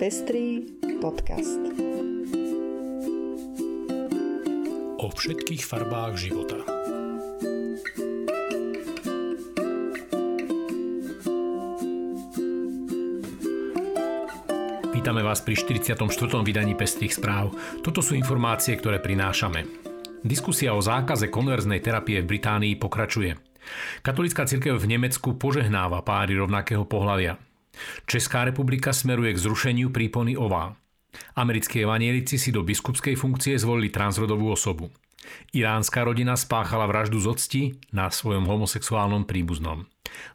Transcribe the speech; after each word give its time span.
Pestrý 0.00 0.64
podcast. 0.96 1.60
O 4.96 5.12
všetkých 5.12 5.60
farbách 5.60 6.16
života. 6.16 6.56
Vítame 14.96 15.20
vás 15.20 15.44
pri 15.44 15.60
44. 15.60 16.08
vydaní 16.48 16.72
Pestrých 16.72 17.20
správ. 17.20 17.52
Toto 17.84 18.00
sú 18.00 18.16
informácie, 18.16 18.80
ktoré 18.80 19.04
prinášame. 19.04 19.68
Diskusia 20.24 20.72
o 20.72 20.80
zákaze 20.80 21.28
konverznej 21.28 21.84
terapie 21.84 22.24
v 22.24 22.40
Británii 22.40 22.80
pokračuje. 22.80 23.36
Katolická 24.00 24.48
cirkev 24.48 24.80
v 24.80 24.96
Nemecku 24.96 25.36
požehnáva 25.36 26.00
páry 26.00 26.40
rovnakého 26.40 26.88
pohľavia. 26.88 27.49
Česká 28.06 28.44
republika 28.44 28.92
smeruje 28.92 29.34
k 29.34 29.42
zrušeniu 29.42 29.90
prípony 29.90 30.36
OVA. 30.36 30.76
Americkí 31.36 31.82
evanielici 31.82 32.38
si 32.38 32.50
do 32.54 32.62
biskupskej 32.62 33.18
funkcie 33.18 33.58
zvolili 33.58 33.90
transrodovú 33.90 34.54
osobu. 34.54 34.90
Iránska 35.52 36.02
rodina 36.02 36.34
spáchala 36.34 36.88
vraždu 36.88 37.20
z 37.20 37.26
octi 37.28 37.62
na 37.92 38.08
svojom 38.08 38.48
homosexuálnom 38.48 39.28
príbuznom. 39.28 39.86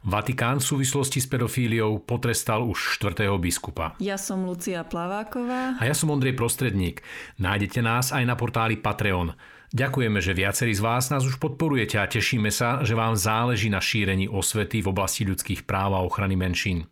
Vatikán 0.08 0.62
v 0.62 0.68
súvislosti 0.72 1.20
s 1.20 1.28
pedofíliou 1.28 2.00
potrestal 2.00 2.64
už 2.64 2.96
štvrtého 2.96 3.36
biskupa. 3.36 3.92
Ja 4.00 4.16
som 4.16 4.48
Lucia 4.48 4.80
Plaváková. 4.86 5.76
A 5.76 5.82
ja 5.84 5.92
som 5.92 6.08
Ondrej 6.08 6.32
Prostredník. 6.32 7.04
Nájdete 7.36 7.84
nás 7.84 8.08
aj 8.14 8.24
na 8.24 8.38
portáli 8.38 8.80
Patreon. 8.80 9.36
Ďakujeme, 9.76 10.22
že 10.22 10.32
viacerí 10.32 10.72
z 10.72 10.80
vás 10.80 11.10
nás 11.12 11.26
už 11.26 11.36
podporujete 11.42 12.00
a 12.00 12.08
tešíme 12.08 12.48
sa, 12.48 12.80
že 12.86 12.96
vám 12.96 13.18
záleží 13.18 13.68
na 13.68 13.82
šírení 13.82 14.30
osvety 14.30 14.80
v 14.80 14.88
oblasti 14.88 15.26
ľudských 15.26 15.66
práv 15.68 15.92
a 15.92 16.04
ochrany 16.06 16.38
menšín. 16.38 16.86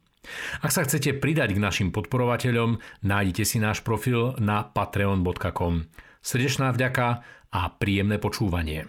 Ak 0.60 0.70
sa 0.70 0.84
chcete 0.84 1.16
pridať 1.18 1.56
k 1.56 1.62
našim 1.62 1.88
podporovateľom, 1.90 2.80
nájdete 3.04 3.44
si 3.44 3.56
náš 3.60 3.80
profil 3.80 4.36
na 4.40 4.64
patreon.com. 4.64 5.88
Srdečná 6.24 6.72
vďaka 6.72 7.06
a 7.54 7.60
príjemné 7.76 8.16
počúvanie. 8.18 8.88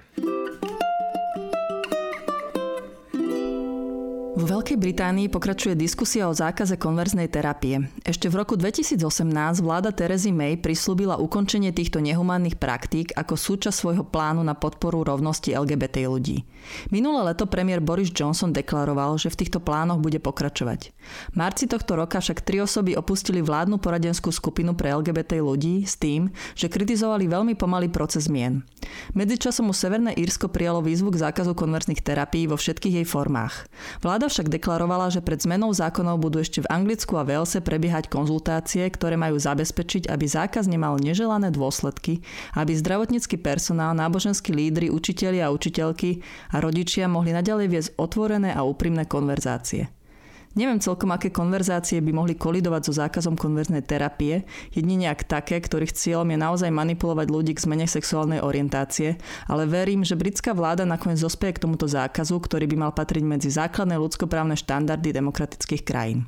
V 4.46 4.54
Veľkej 4.54 4.78
Británii 4.78 5.26
pokračuje 5.34 5.74
diskusia 5.74 6.30
o 6.30 6.38
zákaze 6.38 6.78
konverznej 6.78 7.34
terapie. 7.34 7.90
Ešte 8.06 8.30
v 8.30 8.46
roku 8.46 8.54
2018 8.54 9.02
vláda 9.58 9.90
Terezy 9.90 10.30
May 10.30 10.54
prislúbila 10.54 11.18
ukončenie 11.18 11.74
týchto 11.74 11.98
nehumánnych 11.98 12.62
praktík 12.62 13.10
ako 13.18 13.34
súčasť 13.34 13.74
svojho 13.74 14.06
plánu 14.06 14.46
na 14.46 14.54
podporu 14.54 15.02
rovnosti 15.02 15.50
LGBT 15.50 16.06
ľudí. 16.06 16.46
Minulé 16.94 17.34
leto 17.34 17.50
premiér 17.50 17.82
Boris 17.82 18.14
Johnson 18.14 18.54
deklaroval, 18.54 19.18
že 19.18 19.34
v 19.34 19.40
týchto 19.42 19.58
plánoch 19.66 19.98
bude 19.98 20.22
pokračovať. 20.22 20.94
V 21.34 21.36
marci 21.42 21.66
tohto 21.66 21.98
roka 21.98 22.22
však 22.22 22.46
tri 22.46 22.62
osoby 22.62 22.94
opustili 22.94 23.42
vládnu 23.42 23.82
poradenskú 23.82 24.30
skupinu 24.30 24.78
pre 24.78 24.94
LGBT 24.94 25.42
ľudí 25.42 25.90
s 25.90 25.98
tým, 25.98 26.30
že 26.54 26.70
kritizovali 26.70 27.26
veľmi 27.26 27.58
pomalý 27.58 27.90
proces 27.90 28.30
zmien. 28.30 28.62
Medzičasom 29.18 29.74
už 29.74 29.78
Severné 29.82 30.14
Írsko 30.14 30.54
prijalo 30.54 30.86
výzvu 30.86 31.10
k 31.18 31.26
zákazu 31.26 31.58
konverzných 31.58 32.06
terapií 32.06 32.46
vo 32.46 32.62
všetkých 32.62 33.02
jej 33.02 33.08
formách. 33.10 33.66
Vláda 34.06 34.35
však 34.36 34.52
deklarovala, 34.52 35.08
že 35.08 35.24
pred 35.24 35.40
zmenou 35.40 35.72
zákonov 35.72 36.20
budú 36.20 36.44
ešte 36.44 36.60
v 36.60 36.68
Anglicku 36.68 37.16
a 37.16 37.24
Velse 37.24 37.64
prebiehať 37.64 38.12
konzultácie, 38.12 38.84
ktoré 38.92 39.16
majú 39.16 39.40
zabezpečiť, 39.40 40.12
aby 40.12 40.28
zákaz 40.28 40.68
nemal 40.68 41.00
neželané 41.00 41.56
dôsledky, 41.56 42.20
aby 42.52 42.76
zdravotnícky 42.76 43.40
personál, 43.40 43.96
náboženskí 43.96 44.52
lídry, 44.52 44.92
učitelia 44.92 45.48
a 45.48 45.56
učiteľky 45.56 46.20
a 46.52 46.60
rodičia 46.60 47.08
mohli 47.08 47.32
naďalej 47.32 47.68
viesť 47.72 47.90
otvorené 47.96 48.52
a 48.52 48.68
úprimné 48.68 49.08
konverzácie. 49.08 49.88
Neviem 50.56 50.80
celkom, 50.80 51.12
aké 51.12 51.36
konverzácie 51.36 52.00
by 52.00 52.16
mohli 52.16 52.40
kolidovať 52.40 52.82
so 52.88 52.94
zákazom 52.96 53.36
konverznej 53.36 53.84
terapie, 53.84 54.48
jedine 54.72 55.12
ak 55.12 55.28
také, 55.28 55.60
ktorých 55.60 55.92
cieľom 55.92 56.32
je 56.32 56.40
naozaj 56.40 56.72
manipulovať 56.72 57.28
ľudí 57.28 57.52
k 57.52 57.64
zmene 57.68 57.84
sexuálnej 57.84 58.40
orientácie, 58.40 59.20
ale 59.52 59.68
verím, 59.68 60.08
že 60.08 60.16
britská 60.16 60.56
vláda 60.56 60.88
nakoniec 60.88 61.20
zospeje 61.20 61.60
k 61.60 61.68
tomuto 61.68 61.92
zákazu, 61.92 62.40
ktorý 62.40 62.72
by 62.72 62.88
mal 62.88 62.92
patriť 62.96 63.24
medzi 63.28 63.52
základné 63.52 64.00
ľudskoprávne 64.00 64.56
štandardy 64.56 65.12
demokratických 65.12 65.84
krajín. 65.84 66.24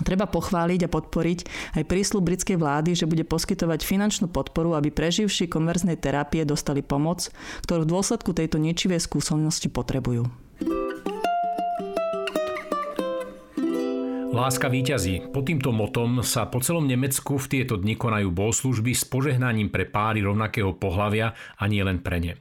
Treba 0.00 0.24
pochváliť 0.24 0.88
a 0.88 0.92
podporiť 0.92 1.38
aj 1.76 1.84
prísľub 1.84 2.24
britskej 2.24 2.56
vlády, 2.56 2.96
že 2.96 3.08
bude 3.08 3.28
poskytovať 3.28 3.84
finančnú 3.84 4.32
podporu, 4.32 4.72
aby 4.72 4.88
preživší 4.88 5.52
konverznej 5.52 6.00
terapie 6.00 6.48
dostali 6.48 6.80
pomoc, 6.80 7.28
ktorú 7.68 7.84
v 7.84 7.92
dôsledku 7.92 8.32
tejto 8.32 8.56
ničivej 8.56 9.04
skúsenosti 9.04 9.68
potrebujú. 9.68 10.45
Láska 14.36 14.68
víťazí. 14.68 15.32
Pod 15.32 15.48
týmto 15.48 15.72
motom 15.72 16.20
sa 16.20 16.44
po 16.44 16.60
celom 16.60 16.84
Nemecku 16.84 17.40
v 17.40 17.46
tieto 17.48 17.80
dni 17.80 17.96
konajú 17.96 18.28
bohoslužby 18.28 18.92
s 18.92 19.08
požehnaním 19.08 19.72
pre 19.72 19.88
páry 19.88 20.20
rovnakého 20.20 20.76
pohlavia 20.76 21.32
a 21.56 21.64
nie 21.64 21.80
len 21.80 22.04
pre 22.04 22.20
ne. 22.20 22.36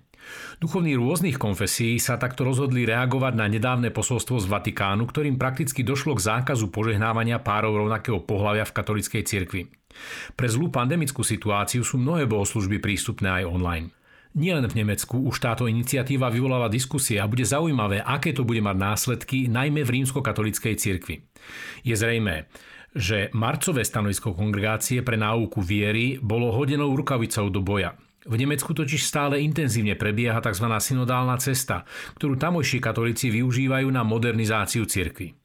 Duchovní 0.60 1.00
rôznych 1.00 1.40
konfesí 1.40 1.96
sa 1.96 2.20
takto 2.20 2.44
rozhodli 2.44 2.84
reagovať 2.84 3.40
na 3.40 3.48
nedávne 3.48 3.96
posolstvo 3.96 4.44
z 4.44 4.48
Vatikánu, 4.52 5.08
ktorým 5.08 5.40
prakticky 5.40 5.88
došlo 5.88 6.20
k 6.20 6.26
zákazu 6.36 6.68
požehnávania 6.68 7.40
párov 7.40 7.88
rovnakého 7.88 8.20
pohľavia 8.28 8.68
v 8.68 8.76
katolickej 8.76 9.24
cirkvi. 9.24 9.62
Pre 10.36 10.48
zlú 10.52 10.68
pandemickú 10.68 11.24
situáciu 11.24 11.88
sú 11.88 11.96
mnohé 11.96 12.28
bohoslužby 12.28 12.84
prístupné 12.84 13.40
aj 13.40 13.48
online. 13.48 13.88
Nielen 14.36 14.68
v 14.68 14.84
Nemecku 14.84 15.32
už 15.32 15.40
táto 15.40 15.64
iniciatíva 15.64 16.28
vyvoláva 16.28 16.68
diskusie 16.68 17.24
a 17.24 17.30
bude 17.32 17.48
zaujímavé, 17.48 18.04
aké 18.04 18.36
to 18.36 18.44
bude 18.44 18.60
mať 18.60 18.76
následky 18.76 19.48
najmä 19.48 19.88
v 19.88 20.04
rímskokatolíckej 20.04 20.76
cirkvi. 20.76 21.24
Je 21.88 21.96
zrejmé, 21.96 22.52
že 22.92 23.32
marcové 23.32 23.88
stanovisko 23.88 24.36
kongregácie 24.36 25.08
pre 25.08 25.16
náuku 25.16 25.64
viery 25.64 26.20
bolo 26.20 26.52
hodenou 26.52 26.92
rukavicou 27.00 27.48
do 27.48 27.64
boja. 27.64 27.96
V 28.26 28.42
Nemecku 28.42 28.74
totiž 28.74 29.06
stále 29.06 29.38
intenzívne 29.46 29.94
prebieha 29.94 30.42
tzv. 30.42 30.66
synodálna 30.66 31.38
cesta, 31.38 31.86
ktorú 32.18 32.42
tamojší 32.42 32.82
katolíci 32.82 33.30
využívajú 33.30 33.86
na 33.94 34.02
modernizáciu 34.02 34.90
cirkvy. 34.90 35.38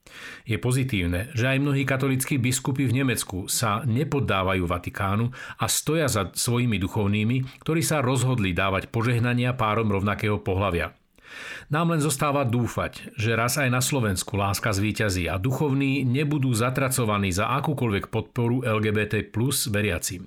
Je 0.48 0.56
pozitívne, 0.56 1.28
že 1.36 1.44
aj 1.44 1.60
mnohí 1.60 1.84
katolíckí 1.84 2.40
biskupy 2.40 2.88
v 2.88 3.04
Nemecku 3.04 3.52
sa 3.52 3.84
nepoddávajú 3.84 4.64
Vatikánu 4.64 5.28
a 5.60 5.68
stoja 5.68 6.08
za 6.08 6.32
svojimi 6.32 6.80
duchovnými, 6.80 7.60
ktorí 7.60 7.84
sa 7.84 8.00
rozhodli 8.00 8.56
dávať 8.56 8.88
požehnania 8.88 9.52
párom 9.52 9.92
rovnakého 9.92 10.40
pohľavia. 10.40 10.99
Nám 11.70 11.94
len 11.94 12.00
zostáva 12.02 12.42
dúfať, 12.42 13.14
že 13.14 13.38
raz 13.38 13.56
aj 13.56 13.70
na 13.70 13.78
Slovensku 13.78 14.34
láska 14.34 14.74
zvíťazí 14.74 15.30
a 15.30 15.38
duchovní 15.38 16.02
nebudú 16.02 16.50
zatracovaní 16.50 17.30
za 17.30 17.48
akúkoľvek 17.62 18.10
podporu 18.10 18.62
LGBT 18.66 19.26
plus 19.30 19.70
veriacim. 19.70 20.26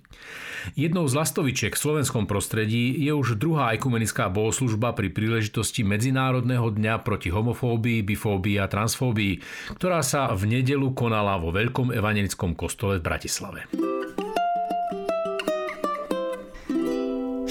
Jednou 0.80 1.04
z 1.12 1.14
lastovičiek 1.20 1.76
v 1.76 1.84
slovenskom 1.84 2.24
prostredí 2.24 2.96
je 2.96 3.12
už 3.12 3.36
druhá 3.36 3.76
ekumenická 3.76 4.32
bohoslužba 4.32 4.96
pri 4.96 5.12
príležitosti 5.12 5.84
Medzinárodného 5.84 6.72
dňa 6.72 7.04
proti 7.04 7.28
homofóbii, 7.28 8.02
bifóbii 8.08 8.64
a 8.64 8.72
transfóbii, 8.72 9.44
ktorá 9.76 10.00
sa 10.00 10.32
v 10.32 10.60
nedelu 10.60 10.96
konala 10.96 11.36
vo 11.36 11.52
Veľkom 11.52 11.92
evangelickom 11.92 12.56
kostole 12.56 13.04
v 13.04 13.06
Bratislave. 13.06 13.93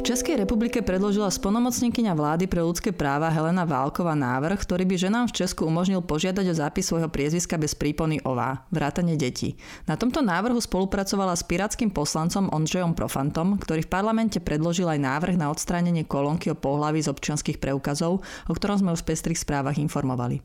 Českej 0.02 0.34
republike 0.34 0.82
predložila 0.82 1.30
splnomocníkyňa 1.30 2.18
vlády 2.18 2.50
pre 2.50 2.58
ľudské 2.58 2.90
práva 2.90 3.30
Helena 3.30 3.62
Válková 3.62 4.18
návrh, 4.18 4.58
ktorý 4.58 4.82
by 4.82 4.96
ženám 4.98 5.24
v 5.30 5.36
Česku 5.38 5.70
umožnil 5.70 6.02
požiadať 6.02 6.42
o 6.50 6.58
zápis 6.58 6.90
svojho 6.90 7.06
priezviska 7.06 7.54
bez 7.54 7.78
prípony 7.78 8.18
OVA, 8.26 8.66
vrátane 8.74 9.14
detí. 9.14 9.54
Na 9.86 9.94
tomto 9.94 10.18
návrhu 10.18 10.58
spolupracovala 10.58 11.38
s 11.38 11.46
pirátskym 11.46 11.94
poslancom 11.94 12.50
Ondřejom 12.50 12.98
Profantom, 12.98 13.62
ktorý 13.62 13.86
v 13.86 13.92
parlamente 13.94 14.42
predložil 14.42 14.90
aj 14.90 15.06
návrh 15.06 15.38
na 15.38 15.54
odstránenie 15.54 16.02
kolónky 16.02 16.50
o 16.50 16.58
pohlavy 16.58 16.98
z 16.98 17.06
občianských 17.06 17.62
preukazov, 17.62 18.26
o 18.50 18.52
ktorom 18.58 18.82
sme 18.82 18.98
už 18.98 19.06
v 19.06 19.14
pestrých 19.14 19.38
správach 19.38 19.78
informovali. 19.78 20.42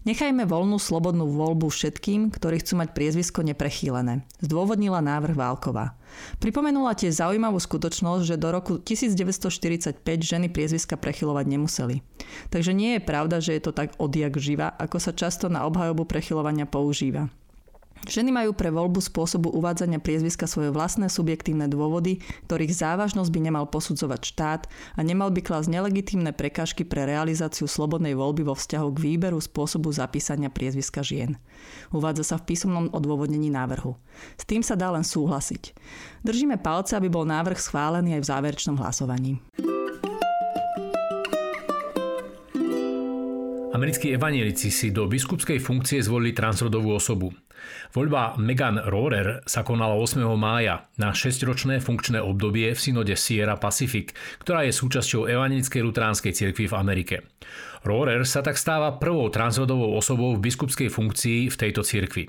Nechajme 0.00 0.48
voľnú 0.48 0.80
slobodnú 0.80 1.28
voľbu 1.28 1.68
všetkým, 1.68 2.32
ktorí 2.32 2.64
chcú 2.64 2.80
mať 2.80 2.96
priezvisko 2.96 3.44
neprechýlené, 3.44 4.24
zdôvodnila 4.40 5.04
návrh 5.04 5.36
Válková. 5.36 5.92
Pripomenula 6.40 6.96
tiež 6.96 7.20
zaujímavú 7.20 7.60
skutočnosť, 7.60 8.22
že 8.24 8.40
do 8.40 8.48
roku 8.48 8.80
1945 8.80 10.00
ženy 10.24 10.48
priezviska 10.48 10.96
prechylovať 10.96 11.44
nemuseli. 11.52 11.96
Takže 12.48 12.72
nie 12.72 12.96
je 12.96 13.04
pravda, 13.04 13.44
že 13.44 13.60
je 13.60 13.62
to 13.68 13.76
tak 13.76 13.92
odjak 14.00 14.40
živa, 14.40 14.72
ako 14.72 14.96
sa 14.96 15.12
často 15.12 15.52
na 15.52 15.68
obhajobu 15.68 16.08
prechylovania 16.08 16.64
používa. 16.64 17.28
Ženy 18.08 18.32
majú 18.32 18.56
pre 18.56 18.72
voľbu 18.72 19.04
spôsobu 19.04 19.52
uvádzania 19.52 20.00
priezviska 20.00 20.48
svoje 20.48 20.72
vlastné 20.72 21.12
subjektívne 21.12 21.68
dôvody, 21.68 22.24
ktorých 22.48 22.72
závažnosť 22.72 23.28
by 23.28 23.40
nemal 23.44 23.64
posudzovať 23.68 24.20
štát 24.24 24.62
a 24.96 25.00
nemal 25.04 25.28
by 25.28 25.44
klásť 25.44 25.68
nelegitímne 25.68 26.32
prekážky 26.32 26.88
pre 26.88 27.04
realizáciu 27.04 27.68
slobodnej 27.68 28.16
voľby 28.16 28.48
vo 28.48 28.56
vzťahu 28.56 28.88
k 28.96 29.02
výberu 29.04 29.36
spôsobu 29.36 29.92
zapísania 29.92 30.48
priezviska 30.48 31.04
žien. 31.04 31.36
Uvádza 31.92 32.24
sa 32.24 32.36
v 32.40 32.48
písomnom 32.54 32.88
odôvodnení 32.92 33.52
návrhu. 33.52 34.00
S 34.40 34.48
tým 34.48 34.64
sa 34.64 34.78
dá 34.78 34.88
len 34.88 35.04
súhlasiť. 35.04 35.76
Držíme 36.24 36.56
palce, 36.60 36.96
aby 36.96 37.12
bol 37.12 37.28
návrh 37.28 37.60
schválený 37.60 38.16
aj 38.16 38.22
v 38.24 38.30
záverečnom 38.32 38.76
hlasovaní. 38.80 39.40
Americkí 43.80 44.12
evanielici 44.12 44.68
si 44.68 44.92
do 44.92 45.08
biskupskej 45.08 45.56
funkcie 45.56 46.04
zvolili 46.04 46.36
transrodovú 46.36 47.00
osobu. 47.00 47.32
Voľba 47.96 48.36
Megan 48.36 48.76
Rohrer 48.76 49.40
sa 49.48 49.64
konala 49.64 49.96
8. 49.96 50.20
mája 50.36 50.84
na 51.00 51.16
6-ročné 51.16 51.80
funkčné 51.80 52.20
obdobie 52.20 52.76
v 52.76 52.76
synode 52.76 53.16
Sierra 53.16 53.56
Pacific, 53.56 54.12
ktorá 54.44 54.68
je 54.68 54.76
súčasťou 54.76 55.32
Evangelickej 55.32 55.80
luteránskej 55.80 56.32
cirkvi 56.36 56.68
v 56.68 56.76
Amerike. 56.76 57.24
Rohrer 57.80 58.20
sa 58.28 58.44
tak 58.44 58.60
stáva 58.60 59.00
prvou 59.00 59.32
transrodovou 59.32 59.96
osobou 59.96 60.36
v 60.36 60.44
biskupskej 60.44 60.92
funkcii 60.92 61.48
v 61.48 61.56
tejto 61.56 61.80
cirkvi. 61.80 62.28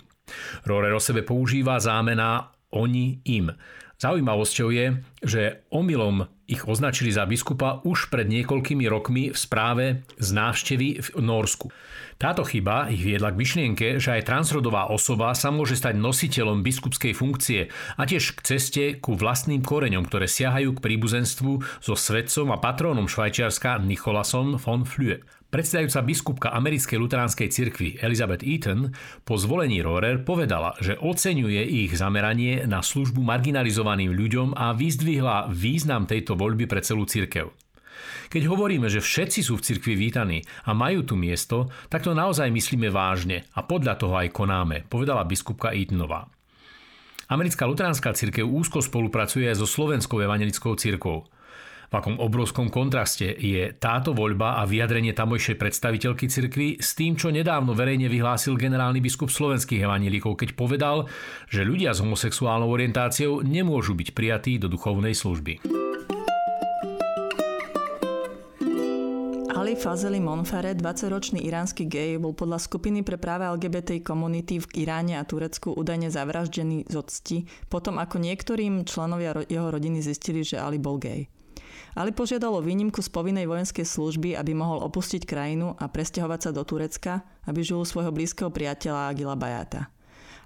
Rohrer 0.63 0.95
o 0.95 1.03
sebe 1.03 1.19
používa 1.19 1.83
zámená 1.83 2.47
oni 2.71 3.19
im. 3.27 3.51
Zaujímavosťou 4.01 4.73
je, 4.73 4.97
že 5.21 5.61
omylom 5.69 6.25
ich 6.49 6.65
označili 6.65 7.13
za 7.13 7.29
biskupa 7.29 7.85
už 7.85 8.09
pred 8.09 8.25
niekoľkými 8.33 8.89
rokmi 8.89 9.29
v 9.29 9.37
správe 9.37 9.85
z 10.17 10.29
návštevy 10.33 11.05
v 11.05 11.07
Norsku. 11.21 11.69
Táto 12.17 12.41
chyba 12.41 12.89
ich 12.89 13.05
viedla 13.05 13.29
k 13.29 13.37
myšlienke, 13.37 13.87
že 14.01 14.17
aj 14.17 14.25
transrodová 14.25 14.89
osoba 14.89 15.37
sa 15.37 15.53
môže 15.53 15.77
stať 15.77 16.01
nositeľom 16.01 16.65
biskupskej 16.65 17.13
funkcie 17.13 17.69
a 17.93 18.01
tiež 18.09 18.41
k 18.41 18.57
ceste 18.57 18.83
ku 18.97 19.13
vlastným 19.13 19.61
koreňom, 19.61 20.09
ktoré 20.09 20.25
siahajú 20.25 20.81
k 20.81 20.83
príbuzenstvu 20.83 21.61
so 21.77 21.93
svedcom 21.93 22.49
a 22.49 22.57
patrónom 22.57 23.05
Švajčiarska 23.05 23.85
Nicholasom 23.85 24.57
von 24.57 24.81
Flue. 24.81 25.21
Predsedajúca 25.51 25.99
biskupka 26.07 26.47
americkej 26.55 26.95
luteránskej 26.95 27.51
cirkvi 27.51 27.99
Elizabeth 27.99 28.39
Eaton 28.39 28.95
po 29.27 29.35
zvolení 29.35 29.83
Rohrer 29.83 30.23
povedala, 30.23 30.79
že 30.79 30.95
oceňuje 30.95 31.67
ich 31.67 31.91
zameranie 31.91 32.63
na 32.63 32.79
službu 32.79 33.19
marginalizovaným 33.19 34.15
ľuďom 34.15 34.55
a 34.55 34.71
vyzdvihla 34.71 35.51
význam 35.51 36.07
tejto 36.07 36.39
voľby 36.39 36.71
pre 36.71 36.79
celú 36.79 37.03
cirkev. 37.03 37.51
Keď 38.31 38.47
hovoríme, 38.47 38.87
že 38.87 39.03
všetci 39.03 39.43
sú 39.43 39.59
v 39.59 39.65
cirkvi 39.67 39.99
vítaní 39.99 40.39
a 40.63 40.71
majú 40.71 41.03
tu 41.03 41.19
miesto, 41.19 41.67
tak 41.91 42.07
to 42.07 42.15
naozaj 42.15 42.47
myslíme 42.47 42.87
vážne 42.87 43.43
a 43.51 43.59
podľa 43.59 43.99
toho 43.99 44.15
aj 44.23 44.31
konáme, 44.31 44.87
povedala 44.87 45.27
biskupka 45.27 45.75
Eatonová. 45.75 46.31
Americká 47.27 47.67
luteránska 47.67 48.15
cirkev 48.15 48.47
úzko 48.47 48.79
spolupracuje 48.79 49.51
aj 49.51 49.59
so 49.59 49.67
slovenskou 49.67 50.23
evangelickou 50.23 50.79
cirkvou. 50.79 51.27
V 51.91 51.99
akom 51.99 52.23
obrovskom 52.23 52.71
kontraste 52.71 53.35
je 53.35 53.75
táto 53.75 54.15
voľba 54.15 54.55
a 54.55 54.63
vyjadrenie 54.63 55.11
tamojšej 55.11 55.59
predstaviteľky 55.59 56.31
cirkvy 56.31 56.79
s 56.79 56.95
tým, 56.95 57.19
čo 57.19 57.35
nedávno 57.35 57.75
verejne 57.75 58.07
vyhlásil 58.07 58.55
generálny 58.55 59.03
biskup 59.03 59.27
slovenských 59.27 59.83
evanílikov, 59.83 60.39
keď 60.39 60.55
povedal, 60.55 61.11
že 61.51 61.67
ľudia 61.67 61.91
s 61.91 61.99
homosexuálnou 61.99 62.71
orientáciou 62.71 63.43
nemôžu 63.43 63.91
byť 63.99 64.15
prijatí 64.15 64.55
do 64.55 64.71
duchovnej 64.71 65.11
služby. 65.11 65.67
Ali 69.51 69.75
Fazeli 69.75 70.23
Monfare, 70.23 70.71
20-ročný 70.71 71.43
iránsky 71.43 71.91
gej, 71.91 72.23
bol 72.23 72.31
podľa 72.31 72.71
skupiny 72.71 73.03
pre 73.03 73.19
práve 73.19 73.43
LGBT 73.51 73.99
komunity 73.99 74.63
v 74.63 74.87
Iráne 74.87 75.19
a 75.19 75.27
Turecku 75.27 75.75
údajne 75.75 76.07
zavraždený 76.07 76.87
z 76.87 76.95
octi, 76.95 77.37
potom 77.67 77.99
ako 77.99 78.15
niektorým 78.15 78.87
členovia 78.87 79.43
jeho 79.51 79.67
rodiny 79.67 79.99
zistili, 79.99 80.47
že 80.47 80.55
Ali 80.55 80.79
bol 80.79 80.95
gej. 80.95 81.40
Ali 81.91 82.15
požiadal 82.15 82.55
o 82.55 82.63
výnimku 82.63 83.03
z 83.03 83.11
povinnej 83.11 83.47
vojenskej 83.47 83.83
služby, 83.83 84.39
aby 84.39 84.55
mohol 84.55 84.79
opustiť 84.87 85.27
krajinu 85.27 85.75
a 85.75 85.91
presťahovať 85.91 86.39
sa 86.39 86.51
do 86.55 86.63
Turecka, 86.63 87.27
aby 87.43 87.59
žil 87.59 87.83
svojho 87.83 88.15
blízkeho 88.15 88.47
priateľa 88.47 89.11
Agila 89.11 89.35
Bajata. 89.35 89.91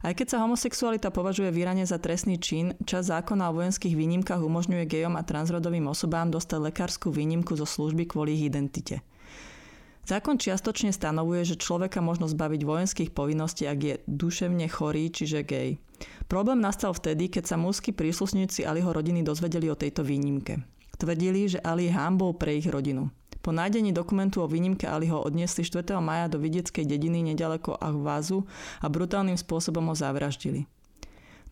Aj 0.06 0.14
keď 0.14 0.38
sa 0.38 0.42
homosexualita 0.46 1.10
považuje 1.10 1.50
v 1.50 1.66
Iráne 1.66 1.86
za 1.86 1.98
trestný 1.98 2.38
čin, 2.38 2.78
čas 2.86 3.10
zákona 3.10 3.50
o 3.50 3.58
vojenských 3.58 3.98
výnimkách 3.98 4.38
umožňuje 4.38 4.86
gejom 4.86 5.18
a 5.18 5.26
transrodovým 5.26 5.90
osobám 5.90 6.30
dostať 6.30 6.62
lekárskú 6.62 7.10
výnimku 7.10 7.58
zo 7.58 7.66
služby 7.66 8.06
kvôli 8.06 8.38
ich 8.38 8.46
identite. 8.46 9.02
Zákon 10.06 10.38
čiastočne 10.38 10.94
stanovuje, 10.94 11.42
že 11.42 11.58
človeka 11.58 11.98
možno 12.06 12.30
zbaviť 12.30 12.62
vojenských 12.62 13.10
povinností, 13.18 13.66
ak 13.66 13.80
je 13.82 13.96
duševne 14.06 14.70
chorý, 14.70 15.10
čiže 15.10 15.42
gej. 15.42 15.82
Problém 16.30 16.62
nastal 16.62 16.94
vtedy, 16.94 17.26
keď 17.26 17.50
sa 17.50 17.58
mužskí 17.58 17.90
príslušníci 17.90 18.62
Aliho 18.62 18.94
rodiny 18.94 19.26
dozvedeli 19.26 19.66
o 19.74 19.80
tejto 19.80 20.06
výnimke. 20.06 20.75
Tvrdili, 21.06 21.46
že 21.46 21.62
Ali 21.62 21.86
je 21.86 21.94
hambou 21.94 22.34
pre 22.34 22.58
ich 22.58 22.66
rodinu. 22.66 23.14
Po 23.46 23.54
nájdení 23.54 23.94
dokumentu 23.94 24.42
o 24.42 24.50
výnimke 24.50 24.90
Ali 24.90 25.06
ho 25.06 25.22
odniesli 25.22 25.62
4. 25.62 26.02
maja 26.02 26.26
do 26.26 26.42
vidieckej 26.42 26.82
dediny 26.82 27.22
nedaleko 27.22 27.78
Ahvázu 27.78 28.50
a 28.82 28.90
brutálnym 28.90 29.38
spôsobom 29.38 29.86
ho 29.86 29.94
zavraždili. 29.94 30.66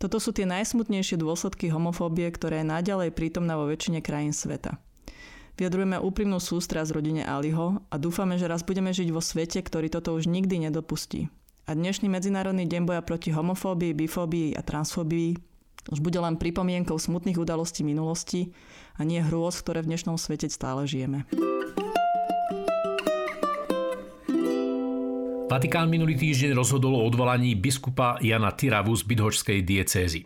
Toto 0.02 0.18
sú 0.18 0.34
tie 0.34 0.50
najsmutnejšie 0.50 1.22
dôsledky 1.22 1.70
homofóbie, 1.70 2.34
ktoré 2.34 2.66
je 2.66 2.74
naďalej 2.74 3.14
prítomná 3.14 3.54
vo 3.54 3.70
väčšine 3.70 4.02
krajín 4.02 4.34
sveta. 4.34 4.82
Vyjadrujeme 5.54 6.02
úprimnú 6.02 6.42
sústrasť 6.42 6.90
rodine 6.90 7.22
Aliho 7.22 7.78
a 7.94 7.96
dúfame, 8.02 8.42
že 8.42 8.50
raz 8.50 8.66
budeme 8.66 8.90
žiť 8.90 9.14
vo 9.14 9.22
svete, 9.22 9.62
ktorý 9.62 9.94
toto 9.94 10.18
už 10.18 10.26
nikdy 10.26 10.66
nedopustí. 10.66 11.30
A 11.70 11.78
dnešný 11.78 12.10
Medzinárodný 12.10 12.66
deň 12.66 12.90
boja 12.90 13.06
proti 13.06 13.30
homofóbii, 13.30 13.94
bifóbii 13.94 14.58
a 14.58 14.66
transfóbii 14.66 15.53
už 15.92 16.00
bude 16.00 16.20
len 16.20 16.40
pripomienkou 16.40 16.96
smutných 16.96 17.40
udalostí 17.40 17.84
minulosti 17.84 18.54
a 18.96 19.04
nie 19.04 19.20
hrôz, 19.20 19.60
ktoré 19.60 19.84
v 19.84 19.96
dnešnom 19.96 20.16
svete 20.16 20.48
stále 20.48 20.88
žijeme. 20.88 21.28
Vatikán 25.54 25.86
minulý 25.86 26.18
týždeň 26.18 26.58
rozhodol 26.58 26.98
o 26.98 27.06
odvolaní 27.06 27.54
biskupa 27.54 28.18
Jana 28.26 28.58
Tyravu 28.58 28.90
z 28.98 29.06
bydhočskej 29.06 29.62
diecézy. 29.62 30.26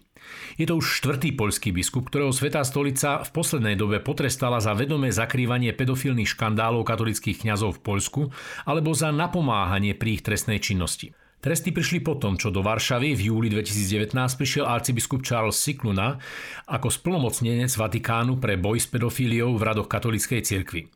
Je 0.56 0.64
to 0.64 0.80
už 0.80 1.04
štvrtý 1.04 1.36
poľský 1.36 1.76
biskup, 1.76 2.08
ktorého 2.08 2.32
Svetá 2.32 2.64
stolica 2.64 3.28
v 3.28 3.30
poslednej 3.36 3.76
dobe 3.76 4.00
potrestala 4.00 4.64
za 4.64 4.72
vedomé 4.72 5.12
zakrývanie 5.12 5.76
pedofilných 5.76 6.32
škandálov 6.32 6.88
katolických 6.88 7.44
kňazov 7.44 7.76
v 7.76 7.84
Poľsku 7.84 8.22
alebo 8.64 8.96
za 8.96 9.12
napomáhanie 9.12 10.00
pri 10.00 10.16
ich 10.16 10.24
trestnej 10.24 10.64
činnosti. 10.64 11.12
Tresty 11.38 11.70
prišli 11.70 12.02
potom, 12.02 12.34
čo 12.34 12.50
do 12.50 12.66
Varšavy 12.66 13.14
v 13.14 13.30
júli 13.30 13.48
2019 13.54 14.10
prišiel 14.18 14.66
arcibiskup 14.66 15.22
Charles 15.22 15.62
Sikluna 15.62 16.18
ako 16.66 16.90
splnomocnenec 16.90 17.70
Vatikánu 17.70 18.42
pre 18.42 18.58
boj 18.58 18.82
s 18.82 18.90
pedofíliou 18.90 19.54
v 19.54 19.62
radoch 19.62 19.86
katolíckej 19.86 20.42
cirkvi. 20.42 20.90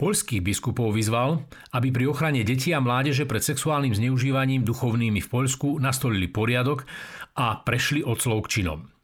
Poľských 0.00 0.40
biskupov 0.40 0.96
vyzval, 0.96 1.44
aby 1.76 1.92
pri 1.92 2.08
ochrane 2.08 2.40
detí 2.40 2.72
a 2.72 2.80
mládeže 2.80 3.28
pred 3.28 3.44
sexuálnym 3.44 3.92
zneužívaním 3.92 4.64
duchovnými 4.64 5.20
v 5.20 5.28
Poľsku 5.28 5.76
nastolili 5.76 6.30
poriadok 6.30 6.88
a 7.36 7.60
prešli 7.60 8.00
od 8.00 8.16
slov 8.16 8.48
k 8.48 8.60
činom. 8.60 8.95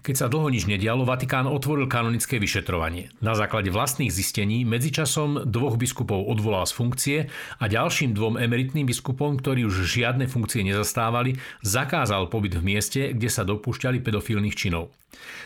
Keď 0.00 0.14
sa 0.16 0.32
dlho 0.32 0.48
nič 0.48 0.64
nedialo, 0.64 1.04
Vatikán 1.04 1.44
otvoril 1.44 1.84
kanonické 1.84 2.40
vyšetrovanie. 2.40 3.12
Na 3.20 3.36
základe 3.36 3.68
vlastných 3.68 4.08
zistení 4.08 4.64
medzičasom 4.64 5.44
dvoch 5.44 5.76
biskupov 5.76 6.24
odvolal 6.24 6.64
z 6.64 6.72
funkcie 6.72 7.18
a 7.60 7.64
ďalším 7.68 8.16
dvom 8.16 8.40
emeritným 8.40 8.88
biskupom, 8.88 9.36
ktorí 9.36 9.68
už 9.68 9.84
žiadne 9.84 10.24
funkcie 10.24 10.64
nezastávali, 10.64 11.36
zakázal 11.60 12.32
pobyt 12.32 12.56
v 12.56 12.64
mieste, 12.64 13.12
kde 13.12 13.28
sa 13.28 13.44
dopúšťali 13.44 14.00
pedofilných 14.00 14.56
činov. 14.56 14.88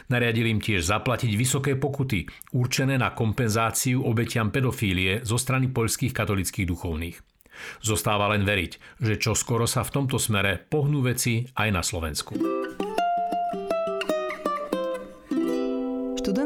Nariadil 0.06 0.46
im 0.46 0.62
tiež 0.62 0.86
zaplatiť 0.86 1.34
vysoké 1.34 1.74
pokuty, 1.74 2.30
určené 2.54 2.94
na 2.94 3.10
kompenzáciu 3.10 4.06
obetiam 4.06 4.54
pedofílie 4.54 5.26
zo 5.26 5.34
strany 5.34 5.66
poľských 5.66 6.14
katolických 6.14 6.70
duchovných. 6.70 7.16
Zostáva 7.82 8.30
len 8.30 8.46
veriť, 8.46 9.02
že 9.02 9.14
čo 9.18 9.34
skoro 9.34 9.66
sa 9.66 9.82
v 9.82 9.94
tomto 9.98 10.18
smere 10.18 10.62
pohnú 10.62 11.02
veci 11.02 11.46
aj 11.58 11.68
na 11.74 11.82
Slovensku. 11.82 12.63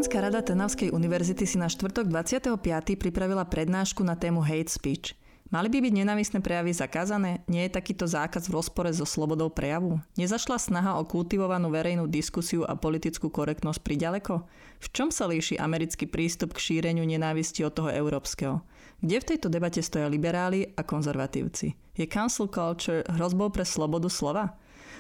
Študentská 0.09 0.25
rada 0.25 0.41
Trnavskej 0.41 0.89
univerzity 0.89 1.45
si 1.45 1.61
na 1.61 1.69
štvrtok 1.69 2.09
25. 2.09 2.57
pripravila 2.97 3.45
prednášku 3.45 4.01
na 4.01 4.17
tému 4.17 4.41
hate 4.41 4.73
speech. 4.73 5.13
Mali 5.53 5.69
by 5.69 5.85
byť 5.85 5.93
nenávistné 6.01 6.41
prejavy 6.41 6.73
zakázané? 6.73 7.45
Nie 7.45 7.69
je 7.69 7.77
takýto 7.77 8.09
zákaz 8.09 8.49
v 8.49 8.57
rozpore 8.57 8.89
so 8.97 9.05
slobodou 9.05 9.53
prejavu? 9.53 10.01
Nezašla 10.17 10.57
snaha 10.57 10.97
o 10.97 11.05
kultivovanú 11.05 11.69
verejnú 11.69 12.09
diskusiu 12.09 12.65
a 12.65 12.73
politickú 12.73 13.29
korektnosť 13.29 13.85
priďaleko? 13.85 14.49
V 14.81 14.87
čom 14.97 15.13
sa 15.13 15.29
líši 15.29 15.61
americký 15.61 16.09
prístup 16.09 16.57
k 16.57 16.81
šíreniu 16.81 17.05
nenávisti 17.05 17.61
od 17.69 17.77
toho 17.77 17.93
európskeho? 17.93 18.65
Kde 19.05 19.21
v 19.21 19.29
tejto 19.29 19.53
debate 19.53 19.85
stoja 19.85 20.09
liberáli 20.09 20.73
a 20.73 20.89
konzervatívci? 20.89 21.77
Je 21.93 22.09
cancel 22.09 22.49
culture 22.49 23.05
hrozbou 23.13 23.53
pre 23.53 23.69
slobodu 23.69 24.09
slova? 24.09 24.57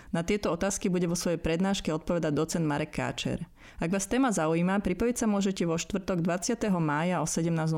Na 0.09 0.25
tieto 0.25 0.49
otázky 0.49 0.88
bude 0.88 1.05
vo 1.05 1.12
svojej 1.12 1.37
prednáške 1.37 1.93
odpovedať 1.93 2.33
docent 2.33 2.65
Marek 2.65 2.97
Káčer. 2.97 3.45
Ak 3.77 3.93
vás 3.93 4.09
téma 4.09 4.33
zaujíma, 4.33 4.81
pripojiť 4.81 5.17
sa 5.21 5.27
môžete 5.29 5.69
vo 5.69 5.77
štvrtok 5.77 6.25
20. 6.25 6.57
mája 6.81 7.21
o 7.21 7.29
17.00. 7.29 7.77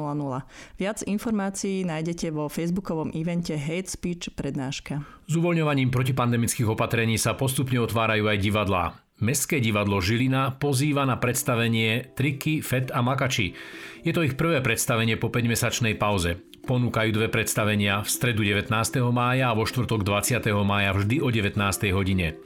Viac 0.78 0.98
informácií 1.04 1.82
nájdete 1.82 2.30
vo 2.30 2.46
facebookovom 2.46 3.10
evente 3.12 3.58
Hate 3.58 3.90
Speech 3.90 4.32
prednáška. 4.38 5.02
S 5.26 5.34
uvoľňovaním 5.34 5.90
protipandemických 5.90 6.70
opatrení 6.70 7.18
sa 7.18 7.34
postupne 7.34 7.82
otvárajú 7.82 8.30
aj 8.30 8.38
divadlá. 8.38 8.84
Mestské 9.20 9.60
divadlo 9.60 10.00
Žilina 10.00 10.56
pozýva 10.56 11.04
na 11.04 11.20
predstavenie 11.20 12.16
Triky, 12.16 12.64
Fet 12.64 12.88
a 12.88 13.04
Makači. 13.04 13.52
Je 14.00 14.16
to 14.16 14.24
ich 14.24 14.32
prvé 14.32 14.64
predstavenie 14.64 15.20
po 15.20 15.28
5-mesačnej 15.28 16.00
pauze. 16.00 16.40
Ponúkajú 16.70 17.10
dve 17.10 17.26
predstavenia 17.26 17.98
v 17.98 18.06
stredu 18.06 18.46
19. 18.46 18.70
mája 19.10 19.50
a 19.50 19.56
vo 19.58 19.66
štvrtok 19.66 20.06
20. 20.06 20.38
mája 20.62 20.94
vždy 20.94 21.18
o 21.18 21.26
19. 21.26 21.58
hodine. 21.90 22.38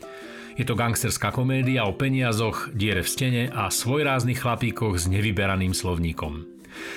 Je 0.56 0.64
to 0.64 0.72
gangsterská 0.72 1.28
komédia 1.28 1.84
o 1.84 1.92
peniazoch, 1.92 2.72
diere 2.72 3.04
v 3.04 3.12
stene 3.12 3.42
a 3.52 3.68
svojráznych 3.68 4.40
chlapíkoch 4.40 4.96
s 4.96 5.12
nevyberaným 5.12 5.76
slovníkom. 5.76 6.48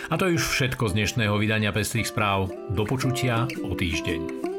A 0.08 0.16
to 0.16 0.32
je 0.32 0.40
už 0.40 0.56
všetko 0.56 0.88
z 0.88 1.04
dnešného 1.04 1.36
vydania 1.36 1.76
Pestrých 1.76 2.08
správ. 2.08 2.48
Do 2.72 2.88
počutia 2.88 3.44
o 3.60 3.76
týždeň. 3.76 4.57